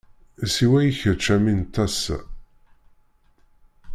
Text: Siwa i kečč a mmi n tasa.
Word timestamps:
Siwa 0.53 0.79
i 0.87 0.89
kečč 0.99 1.25
a 1.33 1.35
mmi 1.37 1.53
n 1.59 1.61
tasa. 1.73 2.17